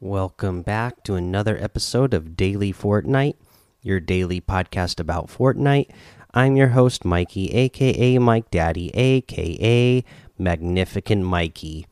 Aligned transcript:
Welcome 0.00 0.60
back 0.60 1.02
to 1.04 1.14
another 1.14 1.56
episode 1.56 2.12
of 2.12 2.36
Daily 2.36 2.70
Fortnite, 2.70 3.36
your 3.80 3.98
daily 3.98 4.42
podcast 4.42 5.00
about 5.00 5.28
Fortnite. 5.28 5.88
I'm 6.34 6.54
your 6.54 6.68
host, 6.68 7.06
Mikey, 7.06 7.50
aka 7.52 8.18
Mike 8.18 8.50
Daddy, 8.50 8.90
aka 8.94 10.04
Magnificent 10.36 11.24
Mikey. 11.24 11.86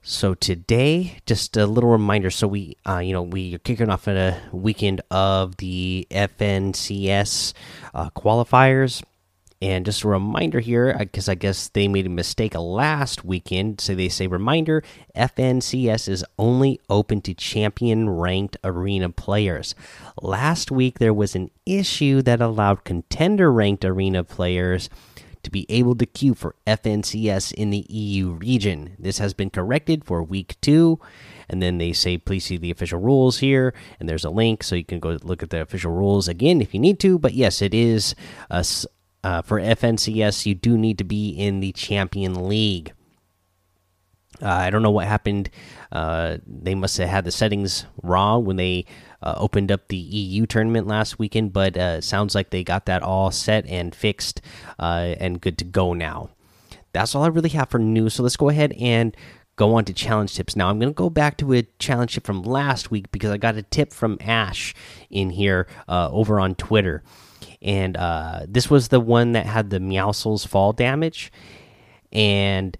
So 0.00 0.32
today, 0.32 1.18
just 1.26 1.58
a 1.58 1.66
little 1.66 1.90
reminder. 1.90 2.30
So 2.30 2.48
we, 2.48 2.78
uh, 2.88 3.00
you 3.00 3.12
know, 3.12 3.22
we 3.22 3.54
are 3.54 3.58
kicking 3.58 3.90
off 3.90 4.08
a 4.08 4.40
weekend 4.50 5.02
of 5.10 5.58
the 5.58 6.06
FNCS 6.10 7.52
uh, 7.92 8.08
qualifiers. 8.16 9.02
And 9.60 9.84
just 9.84 10.04
a 10.04 10.08
reminder 10.08 10.60
here, 10.60 10.94
because 10.96 11.28
I 11.28 11.34
guess 11.34 11.68
they 11.68 11.88
made 11.88 12.06
a 12.06 12.10
mistake 12.10 12.54
last 12.54 13.24
weekend. 13.24 13.80
So 13.80 13.94
they 13.94 14.08
say, 14.08 14.28
reminder 14.28 14.84
FNCS 15.16 16.08
is 16.08 16.24
only 16.38 16.80
open 16.88 17.20
to 17.22 17.34
champion 17.34 18.08
ranked 18.08 18.56
arena 18.62 19.10
players. 19.10 19.74
Last 20.22 20.70
week, 20.70 21.00
there 21.00 21.14
was 21.14 21.34
an 21.34 21.50
issue 21.66 22.22
that 22.22 22.40
allowed 22.40 22.84
contender 22.84 23.52
ranked 23.52 23.84
arena 23.84 24.22
players 24.22 24.88
to 25.42 25.50
be 25.50 25.66
able 25.68 25.94
to 25.96 26.06
queue 26.06 26.34
for 26.34 26.54
FNCS 26.66 27.52
in 27.52 27.70
the 27.70 27.86
EU 27.88 28.30
region. 28.30 28.94
This 28.98 29.18
has 29.18 29.34
been 29.34 29.50
corrected 29.50 30.04
for 30.04 30.22
week 30.22 30.56
two. 30.60 31.00
And 31.48 31.62
then 31.62 31.78
they 31.78 31.92
say, 31.92 32.18
please 32.18 32.44
see 32.44 32.58
the 32.58 32.70
official 32.70 33.00
rules 33.00 33.38
here. 33.38 33.72
And 33.98 34.08
there's 34.08 34.24
a 34.24 34.30
link 34.30 34.62
so 34.62 34.74
you 34.74 34.84
can 34.84 35.00
go 35.00 35.18
look 35.22 35.42
at 35.42 35.50
the 35.50 35.62
official 35.62 35.92
rules 35.92 36.28
again 36.28 36.60
if 36.60 36.74
you 36.74 36.80
need 36.80 37.00
to. 37.00 37.18
But 37.18 37.34
yes, 37.34 37.62
it 37.62 37.72
is 37.72 38.14
a, 38.50 38.64
uh, 39.24 39.42
for 39.42 39.60
FNCS, 39.60 40.46
you 40.46 40.54
do 40.54 40.78
need 40.78 40.98
to 40.98 41.04
be 41.04 41.30
in 41.30 41.60
the 41.60 41.72
Champion 41.72 42.48
League. 42.48 42.92
Uh, 44.40 44.48
I 44.48 44.70
don't 44.70 44.82
know 44.82 44.90
what 44.90 45.06
happened. 45.06 45.50
Uh, 45.90 46.38
they 46.46 46.74
must 46.74 46.96
have 46.98 47.08
had 47.08 47.24
the 47.24 47.32
settings 47.32 47.86
wrong 48.02 48.44
when 48.44 48.56
they 48.56 48.84
uh, 49.20 49.34
opened 49.36 49.72
up 49.72 49.88
the 49.88 49.96
EU 49.96 50.46
tournament 50.46 50.86
last 50.86 51.18
weekend, 51.18 51.52
but 51.52 51.76
uh, 51.76 52.00
sounds 52.00 52.34
like 52.34 52.50
they 52.50 52.62
got 52.62 52.86
that 52.86 53.02
all 53.02 53.30
set 53.30 53.66
and 53.66 53.94
fixed 53.94 54.40
uh, 54.78 55.14
and 55.18 55.40
good 55.40 55.58
to 55.58 55.64
go 55.64 55.92
now. 55.92 56.30
That's 56.92 57.14
all 57.14 57.24
I 57.24 57.28
really 57.28 57.50
have 57.50 57.68
for 57.68 57.78
news. 57.78 58.14
So 58.14 58.22
let's 58.22 58.36
go 58.36 58.48
ahead 58.48 58.72
and 58.78 59.16
go 59.56 59.74
on 59.74 59.84
to 59.86 59.92
challenge 59.92 60.34
tips. 60.34 60.54
Now 60.54 60.68
I'm 60.68 60.78
going 60.78 60.90
to 60.90 60.94
go 60.94 61.10
back 61.10 61.36
to 61.38 61.54
a 61.54 61.66
challenge 61.80 62.14
tip 62.14 62.24
from 62.24 62.42
last 62.42 62.92
week 62.92 63.10
because 63.10 63.30
I 63.30 63.38
got 63.38 63.56
a 63.56 63.62
tip 63.62 63.92
from 63.92 64.18
Ash 64.20 64.72
in 65.10 65.30
here 65.30 65.66
over 65.88 66.38
on 66.38 66.54
Twitter 66.54 67.02
and 67.60 67.96
uh, 67.96 68.40
this 68.46 68.70
was 68.70 68.88
the 68.88 69.00
one 69.00 69.32
that 69.32 69.46
had 69.46 69.70
the 69.70 69.78
Meowscles 69.78 70.46
fall 70.46 70.72
damage. 70.72 71.32
And 72.12 72.76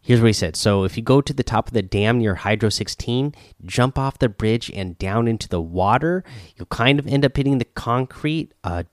here's 0.00 0.20
what 0.20 0.28
he 0.28 0.32
said: 0.32 0.56
So 0.56 0.84
if 0.84 0.96
you 0.96 1.02
go 1.02 1.20
to 1.20 1.32
the 1.32 1.42
top 1.42 1.68
of 1.68 1.74
the 1.74 1.82
dam 1.82 2.18
near 2.18 2.36
Hydro 2.36 2.68
16, 2.68 3.34
jump 3.64 3.98
off 3.98 4.18
the 4.18 4.28
bridge 4.28 4.70
and 4.74 4.98
down 4.98 5.26
into 5.28 5.48
the 5.48 5.60
water, 5.60 6.24
you'll 6.56 6.66
kind 6.66 6.98
of 6.98 7.06
end 7.06 7.24
up 7.24 7.36
hitting 7.36 7.58
the 7.58 7.64
concrete 7.64 8.52
uh, 8.64 8.84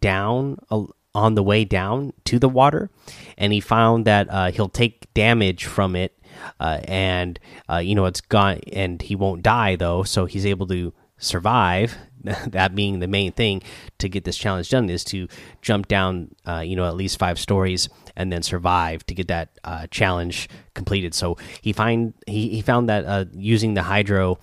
down 0.00 0.58
uh, 0.70 0.84
on 1.14 1.34
the 1.34 1.42
way 1.42 1.64
down 1.64 2.12
to 2.24 2.38
the 2.38 2.48
water. 2.48 2.90
And 3.36 3.52
he 3.52 3.60
found 3.60 4.04
that 4.04 4.28
uh, 4.30 4.50
he'll 4.50 4.68
take 4.68 5.12
damage 5.14 5.64
from 5.64 5.96
it. 5.96 6.12
Uh, 6.60 6.80
and 6.84 7.40
uh, 7.68 7.78
you 7.78 7.94
know 7.94 8.04
it's 8.04 8.20
gone, 8.20 8.60
and 8.72 9.00
he 9.00 9.16
won't 9.16 9.42
die 9.42 9.74
though, 9.74 10.02
so 10.02 10.26
he's 10.26 10.44
able 10.44 10.66
to 10.66 10.92
survive 11.18 11.96
that 12.48 12.74
being 12.74 12.98
the 12.98 13.06
main 13.06 13.32
thing 13.32 13.62
to 13.98 14.08
get 14.08 14.24
this 14.24 14.36
challenge 14.36 14.70
done 14.70 14.88
is 14.90 15.04
to 15.04 15.28
jump 15.62 15.88
down 15.88 16.34
uh, 16.46 16.60
you 16.60 16.76
know 16.76 16.86
at 16.86 16.96
least 16.96 17.18
five 17.18 17.38
stories 17.38 17.88
and 18.16 18.32
then 18.32 18.42
survive 18.42 19.04
to 19.06 19.14
get 19.14 19.28
that 19.28 19.50
uh, 19.64 19.86
challenge 19.90 20.48
completed 20.74 21.14
so 21.14 21.36
he 21.60 21.72
find 21.72 22.14
he, 22.26 22.48
he 22.48 22.62
found 22.62 22.88
that 22.88 23.04
uh, 23.04 23.24
using 23.32 23.74
the 23.74 23.82
hydro 23.82 24.38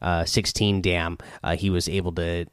uh, 0.00 0.24
16 0.24 0.82
dam 0.82 1.18
uh, 1.42 1.56
he 1.56 1.70
was 1.70 1.88
able 1.88 2.12
to 2.12 2.46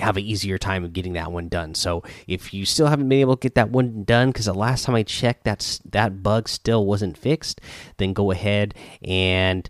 have 0.00 0.16
an 0.16 0.24
easier 0.24 0.58
time 0.58 0.84
of 0.84 0.92
getting 0.92 1.12
that 1.12 1.30
one 1.30 1.48
done 1.48 1.74
so 1.74 2.02
if 2.26 2.52
you 2.52 2.64
still 2.64 2.88
haven't 2.88 3.08
been 3.08 3.20
able 3.20 3.36
to 3.36 3.40
get 3.40 3.54
that 3.54 3.70
one 3.70 4.02
done 4.02 4.28
because 4.28 4.46
the 4.46 4.54
last 4.54 4.84
time 4.84 4.94
i 4.94 5.02
checked 5.02 5.44
that's 5.44 5.78
that 5.84 6.22
bug 6.22 6.48
still 6.48 6.84
wasn't 6.84 7.16
fixed 7.16 7.60
then 7.98 8.12
go 8.12 8.32
ahead 8.32 8.74
and 9.04 9.68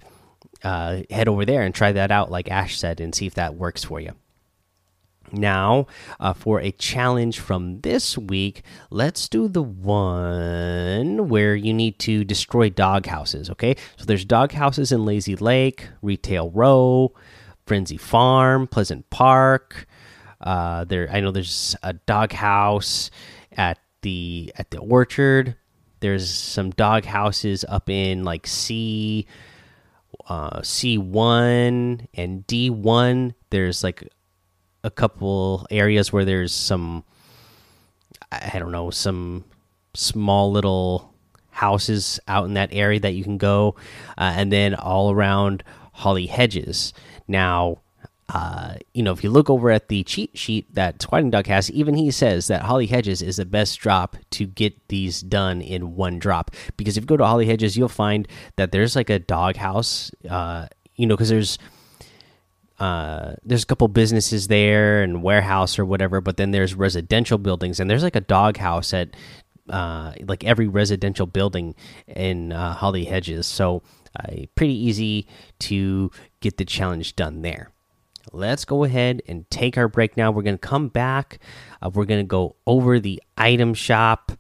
uh, 0.65 1.03
head 1.11 1.29
over 1.29 1.45
there 1.45 1.63
and 1.63 1.75
try 1.75 1.93
that 1.93 2.11
out, 2.11 2.31
like 2.31 2.51
Ash 2.51 2.79
said, 2.79 3.01
and 3.01 3.15
see 3.15 3.27
if 3.27 3.35
that 3.35 3.55
works 3.55 3.85
for 3.85 4.01
you. 4.01 4.13
Now, 5.33 5.87
uh, 6.21 6.33
for 6.33 6.61
a 6.61 6.71
challenge 6.71 7.41
from 7.41 7.81
this 7.81 8.17
week, 8.17 8.63
let's 8.91 9.29
do 9.29 9.49
the 9.49 9.63
one 9.63 11.29
where 11.29 11.55
you 11.55 11.75
need 11.75 11.99
to 12.01 12.25
destroy 12.25 12.71
dog 12.71 13.07
houses. 13.07 13.51
Okay, 13.51 13.77
so 13.97 14.05
there's 14.05 14.25
dog 14.25 14.53
houses 14.53 14.93
in 14.93 15.05
Lazy 15.05 15.37
Lake, 15.37 15.89
Retail 16.03 16.51
Row, 16.51 17.13
Frenzy 17.67 17.97
Farm, 17.97 18.67
Pleasant 18.67 19.09
Park. 19.11 19.87
Uh, 20.41 20.85
there, 20.85 21.09
I 21.11 21.21
know 21.21 21.31
there's 21.31 21.75
a 21.83 21.95
dog 21.95 22.33
house 22.33 23.11
at 23.53 23.79
the 24.03 24.53
at 24.57 24.71
the 24.71 24.79
orchard. 24.79 25.57
There's 26.01 26.31
some 26.31 26.71
dog 26.71 27.07
houses 27.07 27.65
up 27.67 27.89
in 27.89 28.25
like 28.25 28.47
C 28.47 29.27
uh, 30.29 30.61
C1 30.61 32.07
and 32.15 32.47
D1, 32.47 33.35
there's 33.51 33.85
like 33.85 34.09
a 34.85 34.91
couple 34.91 35.67
areas 35.71 36.13
where 36.13 36.25
there's 36.25 36.53
some, 36.53 37.03
I 38.31 38.59
don't 38.59 38.71
know, 38.71 38.91
some 38.91 39.45
small 39.95 40.53
little 40.53 41.13
houses 41.51 42.21
out 42.29 42.45
in 42.45 42.55
that 42.55 42.69
area 42.73 43.01
that 43.01 43.15
you 43.15 43.25
can 43.25 43.39
go, 43.39 43.77
uh, 44.19 44.35
and 44.37 44.53
then 44.53 44.75
all 44.75 45.11
around 45.11 45.65
Holly 45.93 46.27
Hedges. 46.27 46.93
Now, 47.27 47.79
uh, 48.29 48.75
you 48.93 49.03
know, 49.03 49.13
if 49.13 49.23
you 49.25 49.31
look 49.31 49.49
over 49.49 49.71
at 49.71 49.89
the 49.89 50.03
cheat 50.03 50.37
sheet 50.37 50.67
that 50.75 51.01
Squatting 51.01 51.31
Dog 51.31 51.47
has, 51.47 51.71
even 51.71 51.95
he 51.95 52.11
says 52.11 52.49
that 52.49 52.63
Holly 52.63 52.87
Hedges 52.87 53.23
is 53.23 53.37
the 53.37 53.47
best 53.47 53.79
drop 53.79 54.17
to 54.31 54.47
get 54.47 54.89
these 54.89 55.21
done 55.21 55.61
in 55.61 55.95
one 55.95 56.19
drop. 56.19 56.51
Because 56.77 56.97
if 56.97 57.05
you 57.05 57.07
go 57.07 57.17
to 57.17 57.25
Holly 57.25 57.47
Hedges, 57.47 57.77
you'll 57.77 57.89
find 57.89 58.29
that 58.57 58.73
there's 58.73 58.97
like 58.97 59.11
a 59.11 59.19
doghouse, 59.19 60.11
uh, 60.29 60.67
you 60.97 61.07
know, 61.07 61.17
because 61.17 61.29
there's 61.29 61.59
uh, 62.79 63.35
there's 63.45 63.63
a 63.63 63.67
couple 63.67 63.89
businesses 63.89 64.49
there 64.49 65.03
and 65.03 65.23
warehouse 65.23 65.79
or 65.79 65.85
whatever, 65.85 66.21
but 66.21 66.37
then 66.37 66.51
there's 66.51 66.75
residential 66.75 67.39
buildings 67.39 67.81
and 67.81 67.89
there's 67.89 68.03
like 68.03 68.17
a 68.17 68.21
doghouse 68.21 68.93
at 68.93 69.11
uh, 69.69 70.13
like 70.21 70.45
every 70.45 70.69
residential 70.69 71.27
building 71.27 71.75
in 72.07 72.53
uh, 72.53 72.75
Holly 72.75 73.05
Hedges. 73.05 73.47
So 73.47 73.83
uh, 74.19 74.47
pretty 74.55 74.75
easy 74.75 75.27
to 75.61 76.11
get 76.41 76.57
the 76.57 76.65
challenge 76.65 77.17
done 77.17 77.43
there 77.43 77.71
let's 78.33 78.65
go 78.65 78.85
ahead 78.85 79.23
and 79.29 79.49
take 79.51 79.77
our 79.79 79.89
break 79.89 80.17
now. 80.17 80.31
We're 80.31 80.43
going 80.43 80.59
to 80.59 80.67
come 80.67 80.89
back. 80.89 81.39
Uh, 81.83 81.91
we're 81.91 82.05
going 82.05 82.21
to 82.21 82.29
go 82.29 82.57
over 82.67 82.99
the 83.01 83.23
item 83.37 83.75
shop. 83.75 84.33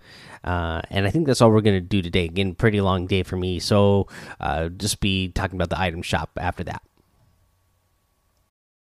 Uh, 0.42 0.82
and 0.90 1.06
I 1.06 1.10
think 1.10 1.26
that's 1.26 1.40
all 1.40 1.50
we're 1.50 1.60
going 1.60 1.76
to 1.76 1.80
do 1.80 2.02
today. 2.02 2.24
Again, 2.26 2.54
pretty 2.54 2.80
long 2.80 3.06
day 3.06 3.22
for 3.22 3.36
me. 3.36 3.58
So 3.58 4.08
uh, 4.40 4.68
just 4.68 5.00
be 5.00 5.28
talking 5.28 5.56
about 5.56 5.70
the 5.70 5.80
item 5.80 6.02
shop 6.02 6.30
after 6.38 6.64
that. 6.64 6.82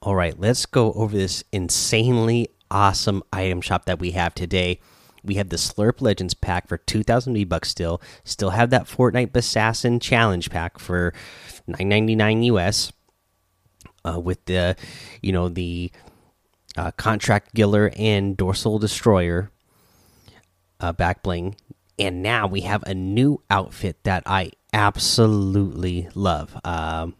All 0.00 0.14
right, 0.14 0.38
let's 0.38 0.64
go 0.66 0.92
over 0.92 1.16
this 1.16 1.42
insanely 1.52 2.48
awesome 2.70 3.22
item 3.32 3.60
shop 3.60 3.84
that 3.86 3.98
we 3.98 4.12
have 4.12 4.34
today. 4.34 4.80
We 5.24 5.34
have 5.34 5.48
the 5.48 5.56
Slurp 5.56 6.00
Legends 6.00 6.34
pack 6.34 6.68
for 6.68 6.78
2000 6.78 7.34
V 7.34 7.44
bucks 7.44 7.68
still. 7.68 8.00
Still 8.24 8.50
have 8.50 8.70
that 8.70 8.84
Fortnite 8.86 9.34
Assassin 9.34 9.98
challenge 10.00 10.50
pack 10.50 10.78
for 10.78 11.12
9.99 11.68 12.44
US. 12.44 12.92
uh, 14.04 14.18
with 14.20 14.44
the, 14.46 14.76
you 15.22 15.32
know, 15.32 15.48
the 15.48 15.90
uh, 16.76 16.90
contract 16.92 17.54
giller 17.54 17.92
and 17.98 18.36
dorsal 18.36 18.78
destroyer 18.78 19.50
uh, 20.80 20.92
back 20.92 21.22
bling, 21.22 21.56
and 21.98 22.22
now 22.22 22.46
we 22.46 22.60
have 22.62 22.82
a 22.84 22.94
new 22.94 23.42
outfit 23.50 23.96
that 24.04 24.22
I 24.26 24.52
absolutely 24.72 26.08
love. 26.14 26.56
Um, 26.64 27.16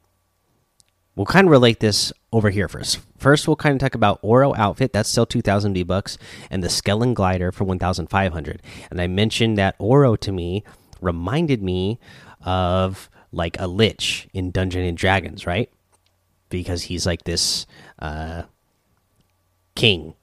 we'll 1.18 1.26
kind 1.26 1.48
of 1.48 1.50
relate 1.50 1.80
this 1.80 2.12
over 2.32 2.48
here 2.48 2.68
first. 2.68 3.00
First, 3.18 3.48
we'll 3.48 3.56
kind 3.56 3.74
of 3.74 3.80
talk 3.80 3.96
about 3.96 4.20
Oro 4.22 4.54
outfit. 4.54 4.92
That's 4.92 5.10
still 5.10 5.26
2,000 5.26 5.74
V 5.74 5.82
bucks, 5.82 6.16
and 6.48 6.62
the 6.62 6.68
Skellen 6.68 7.12
glider 7.12 7.50
for 7.50 7.64
1,500. 7.64 8.62
And 8.90 9.00
I 9.00 9.08
mentioned 9.08 9.58
that 9.58 9.74
Oro 9.80 10.14
to 10.14 10.32
me 10.32 10.62
reminded 11.00 11.60
me 11.60 11.98
of 12.42 13.10
like 13.32 13.58
a 13.60 13.66
Lich 13.66 14.28
in 14.32 14.52
Dungeon 14.52 14.82
and 14.82 14.96
Dragons, 14.96 15.44
right? 15.44 15.68
Because 16.50 16.84
he's 16.84 17.04
like 17.04 17.24
this 17.24 17.66
uh, 17.98 18.44
king, 19.74 20.14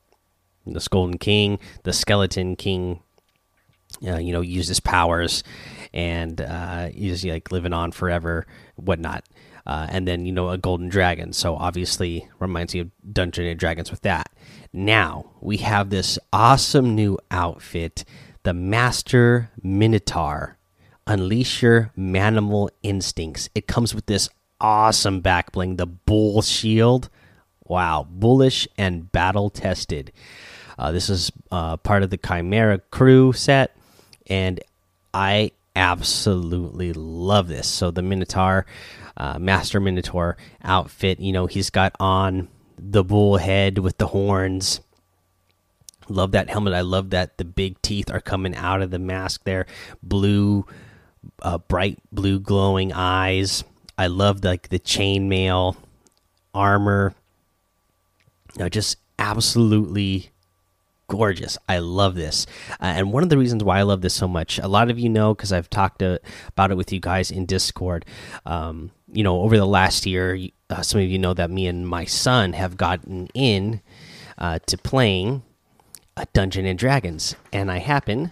this 0.66 0.88
Golden 0.88 1.18
King, 1.18 1.60
the 1.84 1.94
Skeleton 1.94 2.56
King. 2.56 3.02
Uh, 4.06 4.18
you 4.18 4.34
know, 4.34 4.42
uses 4.42 4.82
powers, 4.82 5.42
and 5.94 6.42
uh, 6.42 6.88
he's 6.88 7.24
like 7.24 7.50
living 7.50 7.72
on 7.72 7.94
forever, 7.94 8.46
whatnot. 8.76 9.24
Uh, 9.66 9.88
and 9.90 10.08
then 10.08 10.26
you 10.26 10.32
know 10.32 10.50
a 10.50 10.58
golden 10.58 10.90
dragon, 10.90 11.34
so 11.34 11.56
obviously 11.56 12.28
reminds 12.40 12.76
you 12.76 12.82
of 12.82 12.92
Dungeon 13.14 13.46
and 13.46 13.60
Dragons 13.60 13.90
with 13.90 14.02
that. 14.02 14.30
Now 14.72 15.32
we 15.42 15.58
have 15.58 15.90
this 15.90 16.20
awesome 16.32 16.96
new 16.96 17.18
outfit, 17.32 18.06
the 18.44 18.54
Master 18.54 19.50
Minotaur. 19.64 20.58
Unleash 21.08 21.62
your 21.62 21.92
manimal 21.98 22.70
instincts. 22.84 23.50
It 23.54 23.68
comes 23.68 23.94
with 23.94 24.06
this 24.08 24.30
awesome 24.60 25.22
back 25.22 25.52
bling, 25.52 25.76
the 25.76 25.86
Bull 25.86 26.42
Shield. 26.42 27.10
Wow, 27.68 28.08
bullish 28.10 28.68
and 28.78 29.12
battle 29.12 29.50
tested. 29.50 30.12
Uh, 30.78 30.92
this 30.92 31.10
is 31.10 31.32
uh, 31.52 31.78
part 31.78 32.04
of 32.04 32.10
the 32.10 32.18
Chimera 32.18 32.80
crew 32.92 33.34
set, 33.34 33.76
and 34.28 34.60
I 35.14 35.52
absolutely 35.76 36.94
love 36.94 37.48
this. 37.48 37.68
So 37.68 37.92
the 37.92 38.02
Minotaur, 38.02 38.66
uh, 39.18 39.40
Master 39.40 39.80
Minotaur 39.80 40.38
outfit, 40.64 41.20
you 41.20 41.32
know, 41.32 41.46
he's 41.46 41.70
got 41.70 41.96
on 42.00 42.48
the 42.78 43.04
bull 43.04 43.38
head 43.38 43.78
with 43.78 43.98
the 43.98 44.08
horns. 44.08 44.82
Love 46.08 46.32
that 46.32 46.50
helmet. 46.50 46.74
I 46.74 46.82
love 46.82 47.10
that 47.12 47.38
the 47.38 47.46
big 47.46 47.82
teeth 47.82 48.12
are 48.12 48.22
coming 48.22 48.56
out 48.56 48.82
of 48.82 48.92
the 48.92 49.00
mask 49.00 49.44
there. 49.44 49.66
Blue, 50.04 50.66
uh, 51.42 51.58
bright 51.58 51.98
blue 52.12 52.40
glowing 52.40 52.94
eyes. 52.94 53.64
I 53.98 54.08
love 54.08 54.44
like 54.44 54.70
the 54.70 54.80
chainmail 54.80 55.76
armor. 56.54 57.16
You 58.56 58.64
know, 58.64 58.70
just 58.70 58.98
absolutely 59.18 60.30
gorgeous. 61.08 61.58
I 61.68 61.80
love 61.80 62.16
this. 62.16 62.46
Uh, 62.72 62.86
and 62.86 63.12
one 63.12 63.24
of 63.24 63.30
the 63.30 63.38
reasons 63.38 63.64
why 63.64 63.80
I 63.80 63.84
love 63.84 64.02
this 64.02 64.14
so 64.14 64.28
much, 64.28 64.60
a 64.60 64.68
lot 64.68 64.90
of 64.90 65.00
you 65.00 65.10
know 65.10 65.34
because 65.34 65.52
I've 65.52 65.70
talked 65.70 66.00
to, 66.00 66.20
about 66.50 66.72
it 66.72 66.76
with 66.76 66.92
you 66.92 67.00
guys 67.00 67.32
in 67.32 67.46
Discord. 67.46 68.06
Um, 68.46 68.92
you 69.12 69.24
know, 69.24 69.42
over 69.42 69.58
the 69.58 69.66
last 69.66 70.06
year, 70.06 70.38
uh, 70.70 70.82
some 70.82 71.02
of 71.02 71.08
you 71.08 71.20
know 71.20 71.34
that 71.34 71.50
me 71.50 71.68
and 71.68 71.88
my 71.88 72.06
son 72.06 72.54
have 72.54 72.78
gotten 72.78 73.28
in 73.34 73.82
uh, 74.38 74.60
to 74.66 74.78
playing 74.78 75.44
a 76.18 76.26
Dungeon 76.34 76.66
and 76.66 76.80
Dragons, 76.80 77.36
and 77.52 77.72
I 77.72 77.80
happen 77.80 78.32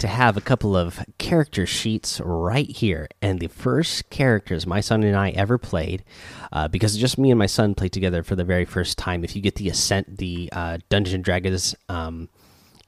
to 0.00 0.08
have 0.08 0.36
a 0.36 0.40
couple 0.40 0.74
of 0.74 1.04
character 1.18 1.66
sheets 1.66 2.20
right 2.24 2.68
here. 2.68 3.06
And 3.20 3.38
the 3.38 3.48
first 3.48 4.10
characters 4.10 4.66
my 4.66 4.80
son 4.80 5.02
and 5.02 5.16
I 5.16 5.30
ever 5.30 5.58
played, 5.58 6.04
uh, 6.52 6.68
because 6.68 6.96
just 6.96 7.18
me 7.18 7.30
and 7.30 7.38
my 7.38 7.46
son 7.46 7.74
played 7.74 7.92
together 7.92 8.22
for 8.22 8.34
the 8.34 8.44
very 8.44 8.64
first 8.64 8.98
time. 8.98 9.22
If 9.22 9.36
you 9.36 9.42
get 9.42 9.56
the 9.56 9.68
Ascent, 9.68 10.18
the 10.18 10.48
uh, 10.52 10.78
Dungeons 10.88 11.14
and 11.14 11.24
Dragons 11.24 11.74
um, 11.88 12.28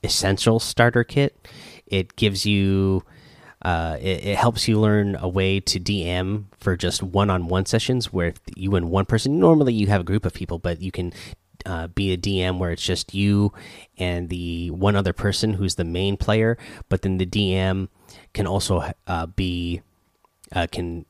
Essential 0.03 0.59
Starter 0.59 1.05
Kit, 1.05 1.49
it 1.87 2.17
gives 2.17 2.45
you. 2.45 3.05
Uh, 3.65 3.97
it, 4.01 4.25
it, 4.25 4.37
helps 4.37 4.67
you 4.67 4.81
learn 4.81 5.15
a 5.21 5.29
way 5.29 5.61
to 5.61 5.79
DM 5.79 6.47
for 6.59 6.77
just 6.77 7.01
one-on-one 7.01 7.63
-on 7.63 7.65
-one 7.65 7.69
sessions 7.69 8.13
where 8.13 8.35
you 8.57 8.75
and 8.75 8.91
one 8.91 9.05
person. 9.05 9.39
Normally, 9.39 9.73
you 9.73 9.87
have 9.87 10.01
a 10.01 10.05
group 10.05 10.27
of 10.27 10.35
people, 10.35 10.59
but 10.59 10.83
you 10.83 10.91
can 10.91 11.13
uh, 11.67 11.89
be 11.89 12.13
a 12.13 12.17
DM 12.17 12.59
where 12.59 12.71
it's 12.71 12.83
just 12.83 13.15
you 13.15 13.53
and 13.99 14.29
the 14.29 14.71
one 14.71 14.97
other 14.97 15.13
person 15.13 15.55
who's 15.55 15.77
the 15.77 15.85
main 15.85 16.17
player, 16.17 16.59
but 16.89 17.03
then 17.03 17.19
the 17.19 17.27
DM 17.27 17.89
can 18.33 18.47
also 18.47 18.93
uh, 19.07 19.27
be 19.27 19.83
uh, 20.53 20.67
can 20.71 21.05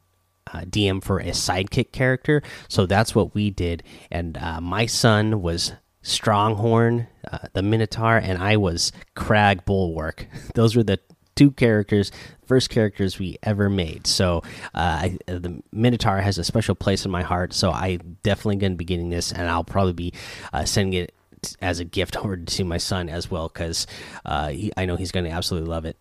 uh, 0.53 0.61
DM 0.61 1.03
for 1.03 1.19
a 1.19 1.27
sidekick 1.31 1.93
character. 1.93 2.43
So 2.69 2.87
that's 2.87 3.15
what 3.15 3.35
we 3.35 3.51
did, 3.51 3.83
and 4.11 4.37
uh, 4.37 4.61
my 4.61 4.87
son 4.87 5.43
was 5.43 5.73
Stronghorn, 6.03 7.07
uh, 7.31 7.39
the 7.53 7.63
Minotaur, 7.63 8.17
and 8.17 8.43
I 8.43 8.57
was 8.57 8.93
Crag 9.15 9.65
Bulwark. 9.65 10.27
Those 10.55 10.77
were 10.77 10.83
the 10.83 10.99
two 11.34 11.50
characters, 11.50 12.12
first 12.46 12.70
characters 12.70 13.19
we 13.19 13.38
ever 13.43 13.69
made. 13.69 14.06
So 14.06 14.43
uh, 14.75 15.08
I, 15.08 15.19
the 15.26 15.62
Minotaur 15.73 16.19
has 16.19 16.38
a 16.38 16.44
special 16.44 16.75
place 16.75 17.05
in 17.05 17.11
my 17.11 17.23
heart. 17.23 17.52
So 17.52 17.70
I 17.70 17.99
definitely 18.23 18.56
going 18.56 18.73
to 18.73 18.76
be 18.76 18.84
getting 18.84 19.11
this, 19.11 19.32
and 19.32 19.49
I'll 19.49 19.64
probably 19.64 19.93
be 19.93 20.12
uh, 20.52 20.64
sending 20.64 20.94
it 20.94 21.14
as 21.61 21.81
a 21.81 21.84
gift 21.84 22.17
over 22.25 22.37
to 22.37 22.64
my 22.64 22.79
son 22.79 23.08
as 23.08 23.31
well 23.31 23.49
because 23.49 23.87
uh, 24.25 24.52
I 24.76 24.84
know 24.87 24.96
he's 24.96 25.12
going 25.12 25.25
to 25.25 25.31
absolutely 25.31 25.69
love 25.69 25.84
it. 25.84 25.96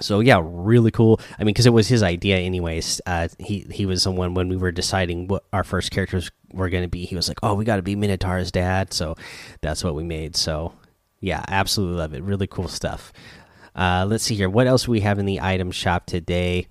So 0.00 0.20
yeah, 0.20 0.40
really 0.42 0.92
cool. 0.92 1.20
I 1.38 1.42
mean, 1.42 1.52
because 1.52 1.66
it 1.66 1.72
was 1.72 1.88
his 1.88 2.02
idea, 2.04 2.36
anyways. 2.38 3.00
Uh, 3.06 3.26
he 3.40 3.66
he 3.70 3.86
was 3.86 4.04
the 4.04 4.12
one 4.12 4.34
when 4.34 4.48
we 4.48 4.56
were 4.56 4.70
deciding 4.70 5.26
what 5.26 5.44
our 5.52 5.64
first 5.64 5.90
characters 5.90 6.30
were 6.52 6.68
going 6.68 6.84
to 6.84 6.88
be. 6.88 7.04
He 7.06 7.16
was 7.16 7.26
like, 7.26 7.40
"Oh, 7.42 7.54
we 7.54 7.64
got 7.64 7.76
to 7.76 7.82
be 7.82 7.96
Minotaur's 7.96 8.52
dad," 8.52 8.92
so 8.92 9.16
that's 9.62 9.82
what 9.82 9.96
we 9.96 10.04
made. 10.04 10.36
So 10.36 10.74
yeah, 11.20 11.44
absolutely 11.48 11.96
love 11.96 12.14
it. 12.14 12.22
Really 12.22 12.46
cool 12.46 12.68
stuff. 12.68 13.12
Uh, 13.74 14.06
let's 14.08 14.24
see 14.24 14.34
here. 14.34 14.50
What 14.50 14.66
else 14.66 14.88
we 14.88 15.00
have 15.00 15.18
in 15.18 15.26
the 15.26 15.40
item 15.40 15.70
shop 15.70 16.06
today? 16.06 16.66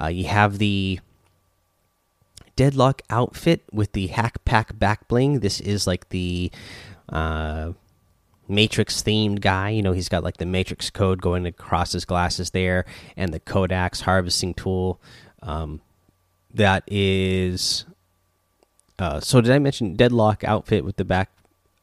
Uh, 0.00 0.06
you 0.08 0.24
have 0.24 0.58
the 0.58 1.00
Deadlock 2.56 3.02
outfit 3.10 3.62
with 3.72 3.92
the 3.92 4.08
Hack 4.08 4.44
Pack 4.44 4.78
back 4.78 5.08
bling. 5.08 5.40
This 5.40 5.60
is 5.60 5.86
like 5.86 6.08
the 6.10 6.50
uh, 7.08 7.72
Matrix 8.48 9.02
themed 9.02 9.40
guy. 9.40 9.70
You 9.70 9.82
know, 9.82 9.92
he's 9.92 10.08
got 10.08 10.24
like 10.24 10.36
the 10.36 10.46
Matrix 10.46 10.90
code 10.90 11.22
going 11.22 11.46
across 11.46 11.92
his 11.92 12.04
glasses 12.04 12.50
there, 12.50 12.84
and 13.16 13.32
the 13.32 13.40
Codex 13.40 14.02
harvesting 14.02 14.54
tool. 14.54 15.00
Um, 15.42 15.80
that 16.52 16.84
is. 16.86 17.86
Uh, 18.98 19.20
so 19.20 19.40
did 19.40 19.50
I 19.50 19.58
mention 19.58 19.96
Deadlock 19.96 20.44
outfit 20.44 20.84
with 20.84 20.96
the 20.96 21.04
back 21.04 21.30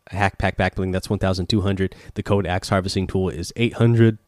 hack 0.10 0.38
pack 0.38 0.56
back 0.58 0.76
bling? 0.76 0.92
That's 0.92 1.10
one 1.10 1.20
thousand 1.20 1.50
two 1.50 1.62
hundred. 1.62 1.96
The 2.14 2.24
code 2.24 2.46
axe 2.46 2.70
harvesting 2.70 3.08
tool 3.08 3.30
is 3.30 3.52
eight 3.56 3.74
hundred. 3.74 4.20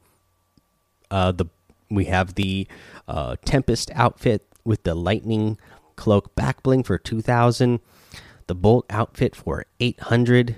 Uh, 1.12 1.32
the 1.32 1.46
we 1.90 2.06
have 2.06 2.36
the 2.36 2.68
uh, 3.08 3.36
Tempest 3.44 3.92
outfit 3.94 4.48
with 4.64 4.84
the 4.84 4.96
lightning 4.96 5.58
cloak 5.96 6.34
back 6.36 6.64
bling 6.64 6.84
for 6.84 6.98
2000 6.98 7.80
the 8.48 8.56
bolt 8.56 8.86
outfit 8.90 9.36
for 9.36 9.66
800 9.80 10.56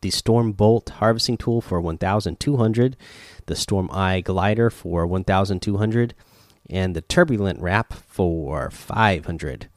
the 0.00 0.10
storm 0.10 0.52
bolt 0.52 0.90
harvesting 0.90 1.36
tool 1.36 1.60
for 1.60 1.80
1200 1.80 2.96
the 3.46 3.56
storm 3.56 3.90
eye 3.92 4.20
glider 4.20 4.70
for 4.70 5.06
1200 5.06 6.14
and 6.70 6.94
the 6.94 7.00
turbulent 7.00 7.60
wrap 7.60 7.92
for 7.94 8.70
500 8.70 9.68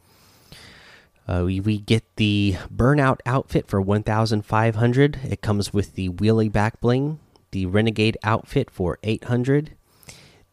uh, 1.27 1.43
we, 1.45 1.59
we 1.59 1.79
get 1.79 2.03
the 2.17 2.55
burnout 2.73 3.19
outfit 3.25 3.67
for 3.67 3.81
1500 3.81 5.19
it 5.23 5.41
comes 5.41 5.73
with 5.73 5.95
the 5.95 6.09
wheelie 6.09 6.51
back 6.51 6.79
bling 6.81 7.19
the 7.51 7.65
renegade 7.65 8.17
outfit 8.23 8.69
for 8.69 8.99
800 9.03 9.71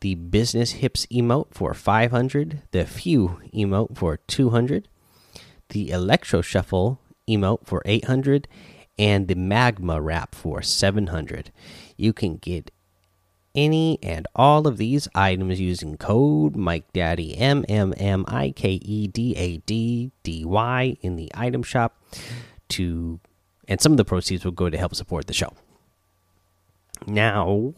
the 0.00 0.14
business 0.14 0.72
hips 0.72 1.06
emote 1.06 1.52
for 1.52 1.74
500 1.74 2.62
the 2.70 2.84
few 2.84 3.40
emote 3.54 3.96
for 3.96 4.18
200 4.18 4.88
the 5.70 5.90
electro 5.90 6.40
shuffle 6.40 7.00
emote 7.28 7.66
for 7.66 7.82
800 7.84 8.48
and 8.98 9.28
the 9.28 9.34
magma 9.34 10.00
wrap 10.00 10.34
for 10.34 10.62
700 10.62 11.50
you 11.96 12.12
can 12.12 12.36
get 12.36 12.70
any 13.54 13.98
and 14.02 14.26
all 14.36 14.66
of 14.66 14.76
these 14.76 15.08
items 15.14 15.58
using 15.58 15.96
code 15.96 16.54
mike 16.56 16.92
daddy 16.92 17.36
m 17.36 17.64
m 17.68 17.94
m 17.96 18.24
i 18.28 18.50
k 18.50 18.72
e 18.72 19.06
d 19.06 19.34
a 19.36 19.56
d 19.58 20.12
d 20.22 20.44
y 20.44 20.96
in 21.00 21.16
the 21.16 21.30
item 21.34 21.62
shop 21.62 22.02
to 22.68 23.18
and 23.66 23.80
some 23.80 23.92
of 23.92 23.96
the 23.96 24.04
proceeds 24.04 24.44
will 24.44 24.52
go 24.52 24.68
to 24.68 24.76
help 24.76 24.94
support 24.94 25.26
the 25.26 25.32
show 25.32 25.52
now, 27.06 27.74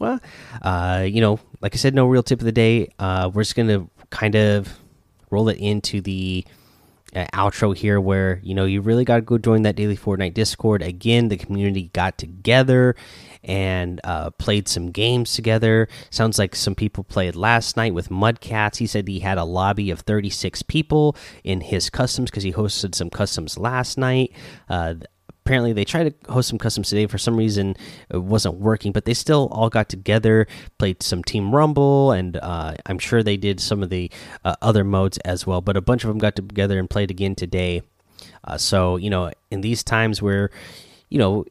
uh, 0.61 1.05
you 1.07 1.21
know, 1.21 1.39
like 1.61 1.73
I 1.75 1.77
said, 1.77 1.93
no 1.93 2.05
real 2.07 2.23
tip 2.23 2.39
of 2.39 2.45
the 2.45 2.51
day. 2.51 2.89
Uh, 2.99 3.29
we're 3.33 3.43
just 3.43 3.55
gonna 3.55 3.87
kind 4.09 4.35
of 4.35 4.77
roll 5.29 5.49
it 5.49 5.57
into 5.57 6.01
the 6.01 6.45
uh, 7.15 7.25
outro 7.33 7.75
here 7.75 7.99
where 7.99 8.39
you 8.43 8.53
know 8.53 8.65
you 8.65 8.81
really 8.81 9.03
got 9.03 9.15
to 9.15 9.21
go 9.21 9.37
join 9.37 9.63
that 9.63 9.75
daily 9.75 9.97
Fortnite 9.97 10.33
Discord. 10.33 10.81
Again, 10.81 11.29
the 11.29 11.37
community 11.37 11.89
got 11.93 12.17
together 12.17 12.95
and 13.43 14.01
uh, 14.03 14.29
played 14.31 14.67
some 14.67 14.91
games 14.91 15.33
together. 15.33 15.87
Sounds 16.09 16.37
like 16.37 16.55
some 16.55 16.75
people 16.75 17.03
played 17.03 17.35
last 17.35 17.77
night 17.77 17.93
with 17.93 18.09
Mudcats. 18.09 18.77
He 18.77 18.87
said 18.87 19.07
he 19.07 19.19
had 19.19 19.37
a 19.37 19.43
lobby 19.43 19.89
of 19.91 20.01
36 20.01 20.61
people 20.63 21.15
in 21.43 21.61
his 21.61 21.89
customs 21.89 22.29
because 22.29 22.43
he 22.43 22.53
hosted 22.53 22.95
some 22.95 23.09
customs 23.09 23.57
last 23.57 23.97
night. 23.97 24.33
Uh, 24.67 24.95
apparently 25.49 25.73
they 25.73 25.83
tried 25.83 26.03
to 26.03 26.31
host 26.31 26.47
some 26.47 26.59
customs 26.59 26.89
today. 26.89 27.07
For 27.07 27.17
some 27.17 27.35
reason 27.35 27.75
it 28.09 28.21
wasn't 28.21 28.59
working 28.59 28.91
but 28.91 29.05
they 29.05 29.15
still 29.15 29.47
all 29.51 29.67
got 29.67 29.89
together 29.89 30.45
played 30.77 31.01
some 31.01 31.23
team 31.23 31.55
rumble 31.55 32.11
and 32.11 32.37
uh, 32.37 32.75
i'm 32.85 32.99
sure 32.99 33.23
they 33.23 33.35
did 33.35 33.59
some 33.59 33.81
of 33.81 33.89
the 33.89 34.11
uh, 34.45 34.55
other 34.61 34.83
modes 34.83 35.17
as 35.19 35.47
well 35.47 35.59
but 35.59 35.75
a 35.75 35.81
bunch 35.81 36.03
of 36.03 36.09
them 36.09 36.19
got 36.19 36.35
together 36.35 36.77
and 36.77 36.87
played 36.87 37.09
again 37.09 37.33
today. 37.33 37.81
Uh, 38.43 38.57
so 38.57 38.95
you 38.97 39.09
know 39.09 39.31
in 39.49 39.61
these 39.61 39.83
times 39.83 40.21
where 40.21 40.51
you 41.09 41.17
know 41.17 41.45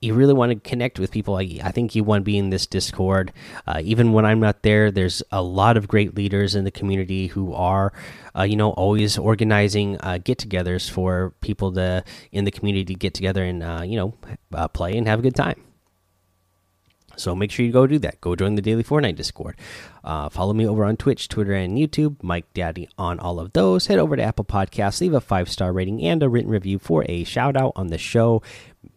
you 0.00 0.14
really 0.14 0.32
want 0.32 0.50
to 0.50 0.68
connect 0.68 0.98
with 0.98 1.10
people. 1.10 1.36
I, 1.36 1.60
I 1.62 1.72
think 1.72 1.94
you 1.94 2.04
want 2.04 2.22
to 2.22 2.24
be 2.24 2.38
in 2.38 2.48
this 2.50 2.66
Discord. 2.66 3.32
Uh, 3.66 3.82
even 3.84 4.12
when 4.12 4.24
I'm 4.24 4.40
not 4.40 4.62
there, 4.62 4.90
there's 4.90 5.22
a 5.30 5.42
lot 5.42 5.76
of 5.76 5.88
great 5.88 6.14
leaders 6.14 6.54
in 6.54 6.64
the 6.64 6.70
community 6.70 7.26
who 7.26 7.52
are, 7.52 7.92
uh, 8.34 8.42
you 8.42 8.56
know, 8.56 8.70
always 8.70 9.18
organizing 9.18 9.98
uh, 10.00 10.18
get-togethers 10.22 10.88
for 10.88 11.34
people 11.42 11.72
to 11.72 12.02
in 12.32 12.44
the 12.44 12.50
community 12.50 12.86
to 12.86 12.94
get 12.94 13.12
together 13.12 13.44
and 13.44 13.62
uh, 13.62 13.82
you 13.84 13.96
know 13.96 14.14
uh, 14.54 14.68
play 14.68 14.96
and 14.96 15.06
have 15.06 15.18
a 15.18 15.22
good 15.22 15.36
time. 15.36 15.62
So 17.16 17.34
make 17.34 17.50
sure 17.50 17.66
you 17.66 17.72
go 17.72 17.86
do 17.86 17.98
that. 17.98 18.20
Go 18.22 18.34
join 18.34 18.54
the 18.54 18.62
Daily 18.62 18.82
Fortnite 18.82 19.16
Discord. 19.16 19.56
Uh, 20.02 20.30
follow 20.30 20.54
me 20.54 20.66
over 20.66 20.86
on 20.86 20.96
Twitch, 20.96 21.28
Twitter, 21.28 21.52
and 21.52 21.76
YouTube. 21.76 22.16
Mike 22.22 22.50
Daddy 22.54 22.88
on 22.96 23.20
all 23.20 23.38
of 23.38 23.52
those. 23.52 23.88
Head 23.88 23.98
over 23.98 24.16
to 24.16 24.22
Apple 24.22 24.46
Podcasts, 24.46 25.02
leave 25.02 25.12
a 25.12 25.20
five 25.20 25.50
star 25.50 25.72
rating 25.72 26.02
and 26.02 26.22
a 26.22 26.28
written 26.30 26.50
review 26.50 26.78
for 26.78 27.04
a 27.08 27.24
shout 27.24 27.56
out 27.56 27.72
on 27.76 27.88
the 27.88 27.98
show. 27.98 28.42